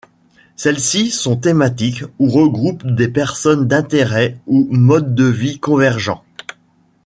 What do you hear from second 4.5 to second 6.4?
modes de vie convergents.